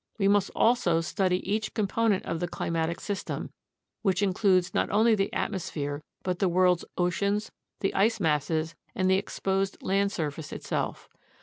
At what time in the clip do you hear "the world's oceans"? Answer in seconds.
6.39-7.51